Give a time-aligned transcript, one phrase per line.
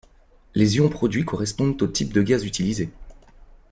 [0.55, 2.89] Les ions produits correspondent au type de gaz utilisé.